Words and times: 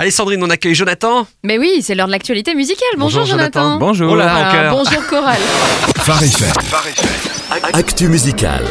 Allez 0.00 0.12
Sandrine, 0.12 0.40
on 0.44 0.48
accueille 0.48 0.76
Jonathan. 0.76 1.26
Mais 1.42 1.58
oui, 1.58 1.82
c'est 1.82 1.96
l'heure 1.96 2.06
de 2.06 2.12
l'actualité 2.12 2.54
musicale. 2.54 2.86
Bonjour, 2.96 3.22
Bonjour, 3.22 3.36
Jonathan. 3.36 3.60
Jonathan. 3.62 3.78
Bonjour. 3.80 4.12
Oh 4.12 4.16
là, 4.16 4.70
bonjour 4.70 5.04
Coral. 5.06 5.40
Phare. 5.96 6.22
Actu 7.74 8.06
musical. 8.06 8.62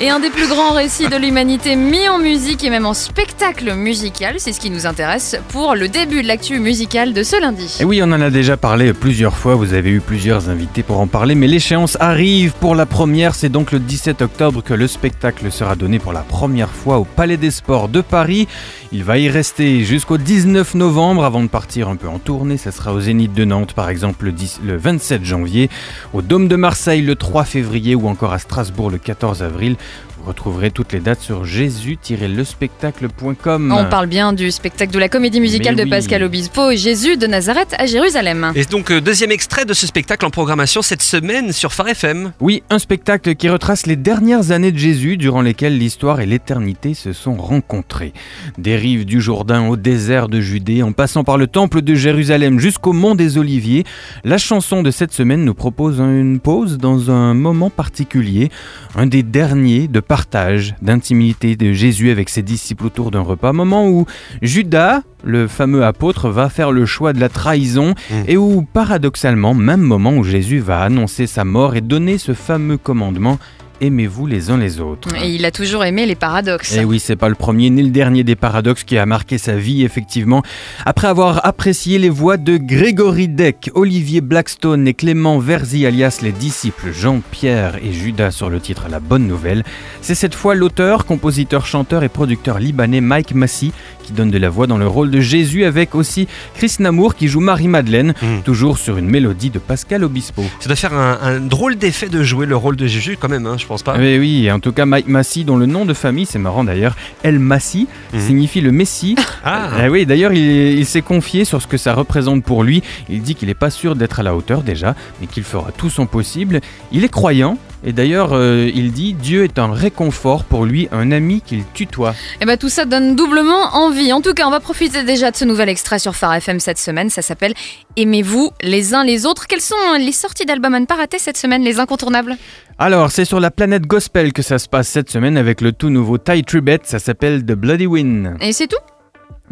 Et 0.00 0.10
un 0.10 0.18
des 0.18 0.30
plus 0.30 0.48
grands 0.48 0.72
récits 0.72 1.08
de 1.08 1.16
l'humanité 1.16 1.76
mis 1.76 2.08
en 2.08 2.18
musique 2.18 2.64
et 2.64 2.70
même 2.70 2.86
en 2.86 2.94
spectacle 2.94 3.74
musical, 3.74 4.34
c'est 4.38 4.52
ce 4.52 4.58
qui 4.58 4.70
nous 4.70 4.86
intéresse 4.86 5.36
pour 5.50 5.76
le 5.76 5.88
début 5.88 6.22
de 6.22 6.26
l'actu 6.26 6.58
musicale 6.58 7.12
de 7.12 7.22
ce 7.22 7.40
lundi. 7.40 7.76
Et 7.78 7.84
oui, 7.84 8.00
on 8.02 8.10
en 8.10 8.20
a 8.20 8.30
déjà 8.30 8.56
parlé 8.56 8.92
plusieurs 8.94 9.36
fois, 9.36 9.54
vous 9.54 9.74
avez 9.74 9.90
eu 9.90 10.00
plusieurs 10.00 10.48
invités 10.48 10.82
pour 10.82 10.98
en 10.98 11.06
parler, 11.06 11.36
mais 11.36 11.46
l'échéance 11.46 11.96
arrive 12.00 12.52
pour 12.58 12.74
la 12.74 12.86
première, 12.86 13.36
c'est 13.36 13.48
donc 13.48 13.70
le 13.70 13.78
17 13.78 14.22
octobre 14.22 14.62
que 14.62 14.74
le 14.74 14.88
spectacle 14.88 15.52
sera 15.52 15.76
donné 15.76 16.00
pour 16.00 16.12
la 16.12 16.22
première 16.22 16.70
fois 16.70 16.98
au 16.98 17.04
Palais 17.04 17.36
des 17.36 17.52
Sports 17.52 17.88
de 17.88 18.00
Paris. 18.00 18.48
Il 18.90 19.04
va 19.04 19.18
y 19.18 19.28
rester 19.28 19.84
jusqu'au 19.84 20.18
19 20.18 20.74
novembre 20.74 21.24
avant 21.24 21.42
de 21.42 21.48
partir 21.48 21.88
un 21.88 21.96
peu 21.96 22.08
en 22.08 22.18
tournée, 22.18 22.56
ça 22.56 22.72
sera 22.72 22.92
au 22.92 23.00
Zénith 23.00 23.34
de 23.34 23.44
Nantes 23.44 23.72
par 23.72 23.88
exemple 23.88 24.24
le, 24.24 24.32
10 24.32 24.60
le 24.64 24.76
27 24.76 25.24
janvier, 25.24 25.70
au 26.12 26.22
Dôme 26.22 26.48
de 26.48 26.56
Marseille 26.56 27.02
le 27.02 27.14
3 27.14 27.44
février 27.44 27.94
ou 27.94 28.08
encore 28.08 28.32
à 28.32 28.38
Strasbourg 28.38 28.90
le 28.90 28.98
14 28.98 29.42
avril. 29.42 29.76
Vous 30.22 30.28
retrouverez 30.28 30.70
toutes 30.70 30.92
les 30.92 31.00
dates 31.00 31.20
sur 31.20 31.44
jésus-lespectacle.com. 31.44 33.74
On 33.76 33.86
parle 33.86 34.06
bien 34.06 34.32
du 34.32 34.52
spectacle 34.52 34.92
de 34.92 35.00
la 35.00 35.08
comédie 35.08 35.40
musicale 35.40 35.74
Mais 35.74 35.82
de 35.82 35.86
oui. 35.86 35.90
Pascal 35.90 36.22
Obispo 36.22 36.70
et 36.70 36.76
Jésus 36.76 37.16
de 37.16 37.26
Nazareth 37.26 37.74
à 37.76 37.86
Jérusalem. 37.86 38.52
Et 38.54 38.64
donc 38.64 38.92
euh, 38.92 39.00
deuxième 39.00 39.32
extrait 39.32 39.64
de 39.64 39.74
ce 39.74 39.84
spectacle 39.84 40.24
en 40.24 40.30
programmation 40.30 40.80
cette 40.80 41.02
semaine 41.02 41.50
sur 41.50 41.72
Phare 41.72 41.88
FM. 41.88 42.30
Oui, 42.38 42.62
un 42.70 42.78
spectacle 42.78 43.34
qui 43.34 43.48
retrace 43.48 43.84
les 43.86 43.96
dernières 43.96 44.52
années 44.52 44.70
de 44.70 44.78
Jésus 44.78 45.16
durant 45.16 45.42
lesquelles 45.42 45.76
l'histoire 45.76 46.20
et 46.20 46.26
l'éternité 46.26 46.94
se 46.94 47.12
sont 47.12 47.34
rencontrées. 47.34 48.12
Des 48.58 48.76
rives 48.76 49.04
du 49.04 49.20
Jourdain 49.20 49.68
au 49.68 49.76
désert 49.76 50.28
de 50.28 50.40
Judée, 50.40 50.84
en 50.84 50.92
passant 50.92 51.24
par 51.24 51.36
le 51.36 51.48
temple 51.48 51.82
de 51.82 51.96
Jérusalem 51.96 52.60
jusqu'au 52.60 52.92
mont 52.92 53.16
des 53.16 53.38
Oliviers, 53.38 53.82
la 54.22 54.38
chanson 54.38 54.84
de 54.84 54.92
cette 54.92 55.12
semaine 55.12 55.44
nous 55.44 55.54
propose 55.54 55.98
une 55.98 56.38
pause 56.38 56.78
dans 56.78 57.10
un 57.10 57.34
moment 57.34 57.70
particulier, 57.70 58.50
un 58.94 59.06
des 59.06 59.24
derniers 59.24 59.71
de 59.80 60.00
partage, 60.00 60.74
d'intimité 60.82 61.56
de 61.56 61.72
Jésus 61.72 62.10
avec 62.10 62.28
ses 62.28 62.42
disciples 62.42 62.86
autour 62.86 63.10
d'un 63.10 63.20
repas, 63.20 63.52
moment 63.52 63.88
où 63.88 64.06
Judas, 64.40 65.02
le 65.24 65.48
fameux 65.48 65.84
apôtre, 65.84 66.28
va 66.28 66.48
faire 66.48 66.72
le 66.72 66.86
choix 66.86 67.12
de 67.12 67.20
la 67.20 67.28
trahison 67.28 67.94
et 68.26 68.36
où, 68.36 68.66
paradoxalement, 68.72 69.54
même 69.54 69.80
moment 69.80 70.16
où 70.16 70.24
Jésus 70.24 70.58
va 70.58 70.80
annoncer 70.80 71.26
sa 71.26 71.44
mort 71.44 71.76
et 71.76 71.80
donner 71.80 72.18
ce 72.18 72.34
fameux 72.34 72.76
commandement 72.78 73.38
Aimez-vous 73.86 74.28
les 74.28 74.48
uns 74.50 74.56
les 74.58 74.78
autres. 74.78 75.08
Et 75.20 75.34
il 75.34 75.44
a 75.44 75.50
toujours 75.50 75.84
aimé 75.84 76.06
les 76.06 76.14
paradoxes. 76.14 76.76
Et 76.76 76.84
oui, 76.84 77.00
c'est 77.00 77.16
pas 77.16 77.28
le 77.28 77.34
premier 77.34 77.68
ni 77.68 77.82
le 77.82 77.90
dernier 77.90 78.22
des 78.22 78.36
paradoxes 78.36 78.84
qui 78.84 78.96
a 78.96 79.06
marqué 79.06 79.38
sa 79.38 79.56
vie, 79.56 79.82
effectivement. 79.82 80.44
Après 80.86 81.08
avoir 81.08 81.44
apprécié 81.44 81.98
les 81.98 82.08
voix 82.08 82.36
de 82.36 82.58
Grégory 82.58 83.26
Deck, 83.26 83.72
Olivier 83.74 84.20
Blackstone 84.20 84.86
et 84.86 84.94
Clément 84.94 85.40
Verzi, 85.40 85.84
alias 85.84 86.20
les 86.22 86.30
disciples 86.30 86.92
Jean-Pierre 86.92 87.78
et 87.84 87.92
Judas 87.92 88.30
sur 88.30 88.50
le 88.50 88.60
titre 88.60 88.84
La 88.88 89.00
Bonne 89.00 89.26
Nouvelle, 89.26 89.64
c'est 90.00 90.14
cette 90.14 90.36
fois 90.36 90.54
l'auteur, 90.54 91.04
compositeur, 91.04 91.66
chanteur 91.66 92.04
et 92.04 92.08
producteur 92.08 92.60
libanais 92.60 93.00
Mike 93.00 93.34
Massy 93.34 93.72
qui 94.04 94.12
donne 94.12 94.30
de 94.30 94.38
la 94.38 94.48
voix 94.48 94.66
dans 94.66 94.78
le 94.78 94.86
rôle 94.86 95.10
de 95.10 95.20
Jésus 95.20 95.64
avec 95.64 95.94
aussi 95.94 96.26
Chris 96.54 96.74
Namour 96.80 97.14
qui 97.16 97.26
joue 97.28 97.40
Marie-Madeleine, 97.40 98.14
Mm. 98.22 98.42
toujours 98.44 98.78
sur 98.78 98.96
une 98.98 99.08
mélodie 99.08 99.50
de 99.50 99.58
Pascal 99.58 100.04
Obispo. 100.04 100.42
Ça 100.60 100.66
doit 100.68 100.76
faire 100.76 100.92
un, 100.94 101.18
un 101.22 101.40
drôle 101.40 101.76
d'effet 101.76 102.08
de 102.08 102.22
jouer 102.22 102.46
le 102.46 102.56
rôle 102.56 102.76
de 102.76 102.86
Jésus 102.86 103.16
quand 103.18 103.28
même, 103.28 103.46
hein, 103.46 103.56
je 103.58 103.66
pense 103.66 103.71
pas. 103.82 103.96
Mais 103.96 104.18
oui, 104.18 104.50
en 104.50 104.60
tout 104.60 104.72
cas 104.72 104.84
Mike 104.84 105.08
Massy, 105.08 105.44
dont 105.44 105.56
le 105.56 105.66
nom 105.66 105.86
de 105.86 105.94
famille, 105.94 106.26
c'est 106.26 106.38
marrant 106.38 106.64
d'ailleurs, 106.64 106.94
El 107.22 107.38
Massi, 107.38 107.88
Mhm. 108.12 108.20
signifie 108.20 108.60
le 108.60 108.72
Messie. 108.72 109.16
Ah, 109.44 109.70
Ah 109.80 109.88
oui, 109.90 110.04
d'ailleurs, 110.04 110.32
il, 110.32 110.78
il 110.78 110.84
s'est 110.84 111.00
confié 111.00 111.44
sur 111.46 111.62
ce 111.62 111.66
que 111.66 111.76
ça 111.78 111.94
représente 111.94 112.44
pour 112.44 112.62
lui. 112.64 112.82
Il 113.08 113.22
dit 113.22 113.34
qu'il 113.34 113.48
n'est 113.48 113.54
pas 113.54 113.70
sûr 113.70 113.94
d'être 113.96 114.20
à 114.20 114.22
la 114.22 114.34
hauteur 114.36 114.62
déjà, 114.62 114.94
mais 115.20 115.26
qu'il 115.26 115.44
fera 115.44 115.72
tout 115.72 115.88
son 115.88 116.06
possible. 116.06 116.60
Il 116.92 117.04
est 117.04 117.08
croyant. 117.08 117.56
Et 117.84 117.92
d'ailleurs, 117.92 118.30
euh, 118.32 118.70
il 118.74 118.92
dit 118.92 119.14
Dieu 119.14 119.44
est 119.44 119.58
un 119.58 119.72
réconfort 119.72 120.44
pour 120.44 120.64
lui, 120.64 120.88
un 120.92 121.10
ami 121.10 121.40
qu'il 121.40 121.64
tutoie. 121.74 122.14
Et 122.40 122.44
bah 122.44 122.56
tout 122.56 122.68
ça 122.68 122.84
donne 122.84 123.16
doublement 123.16 123.74
envie. 123.74 124.12
En 124.12 124.20
tout 124.20 124.34
cas, 124.34 124.46
on 124.46 124.50
va 124.50 124.60
profiter 124.60 125.02
déjà 125.02 125.30
de 125.30 125.36
ce 125.36 125.44
nouvel 125.44 125.68
extrait 125.68 125.98
sur 125.98 126.14
Phare 126.14 126.34
FM 126.34 126.60
cette 126.60 126.78
semaine. 126.78 127.10
Ça 127.10 127.22
s'appelle 127.22 127.54
Aimez-vous 127.96 128.50
les 128.62 128.94
uns 128.94 129.04
les 129.04 129.26
autres. 129.26 129.46
Quelles 129.46 129.60
sont 129.60 129.74
les 129.98 130.12
sorties 130.12 130.46
d'albums 130.46 130.74
à 130.74 130.80
ne 130.80 130.86
pas 130.86 130.96
rater 130.96 131.18
cette 131.18 131.36
semaine, 131.36 131.62
les 131.62 131.80
incontournables? 131.80 132.36
Alors, 132.78 133.10
c'est 133.10 133.24
sur 133.24 133.40
la 133.40 133.50
planète 133.50 133.86
Gospel 133.86 134.32
que 134.32 134.42
ça 134.42 134.58
se 134.58 134.68
passe 134.68 134.88
cette 134.88 135.10
semaine 135.10 135.36
avec 135.36 135.60
le 135.60 135.72
tout 135.72 135.90
nouveau 135.90 136.18
Ty 136.18 136.42
Tribet. 136.44 136.80
Ça 136.84 136.98
s'appelle 136.98 137.44
The 137.44 137.52
Bloody 137.52 137.86
Win. 137.86 138.36
Et 138.40 138.52
c'est 138.52 138.68
tout? 138.68 138.91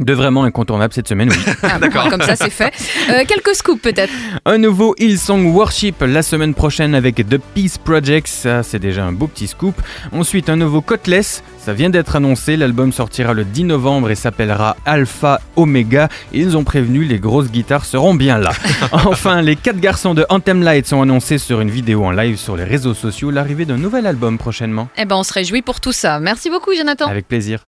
De 0.01 0.15
vraiment 0.15 0.45
incontournable 0.45 0.95
cette 0.95 1.09
semaine, 1.09 1.31
oui. 1.31 1.37
Ah, 1.63 1.79
bon, 1.79 1.89
Comme 2.11 2.23
ça, 2.23 2.37
c'est 2.37 2.51
fait. 2.51 2.73
Euh, 3.11 3.25
quelques 3.29 3.55
scoops 3.55 3.83
peut-être. 3.83 4.13
Un 4.47 4.59
nouveau 4.59 4.95
Hillsong 4.99 5.55
Worship 5.55 5.97
la 6.01 6.23
semaine 6.23 6.55
prochaine 6.55 6.95
avec 6.95 7.17
The 7.17 7.39
Peace 7.55 7.79
Project, 7.83 8.27
ça 8.27 8.63
c'est 8.63 8.79
déjà 8.79 9.05
un 9.05 9.13
beau 9.13 9.27
petit 9.27 9.47
scoop. 9.47 9.75
Ensuite 10.13 10.49
un 10.49 10.57
nouveau 10.57 10.81
Cotless, 10.81 11.43
ça 11.59 11.75
vient 11.75 11.91
d'être 11.91 12.17
annoncé, 12.17 12.57
l'album 12.57 12.93
sortira 12.93 13.35
le 13.35 13.45
10 13.45 13.65
novembre 13.65 14.11
et 14.11 14.15
s'appellera 14.15 14.77
Alpha 14.87 15.41
Omega. 15.57 16.09
Ils 16.33 16.57
ont 16.57 16.65
prévenu, 16.65 17.05
les 17.05 17.19
grosses 17.19 17.51
guitares 17.51 17.85
seront 17.85 18.15
bien 18.15 18.39
là. 18.39 18.53
enfin, 18.93 19.43
les 19.43 19.57
quatre 19.57 19.81
garçons 19.81 20.15
de 20.15 20.25
Anthem 20.31 20.63
Lights 20.63 20.93
ont 20.93 21.03
annoncé 21.03 21.39
sur 21.39 21.61
une 21.61 21.71
vidéo 21.71 22.05
en 22.05 22.11
live 22.11 22.37
sur 22.37 22.57
les 22.57 22.65
réseaux 22.65 22.95
sociaux 22.95 23.31
l'arrivée 23.31 23.67
d'un 23.67 23.77
nouvel 23.77 24.07
album 24.07 24.39
prochainement. 24.39 24.89
Eh 24.97 25.05
ben, 25.05 25.17
on 25.17 25.23
se 25.23 25.33
réjouit 25.33 25.63
pour 25.63 25.81
tout 25.81 25.93
ça. 25.93 26.21
Merci 26.21 26.49
beaucoup, 26.49 26.75
Jonathan. 26.75 27.07
Avec 27.07 27.29
plaisir. 27.29 27.59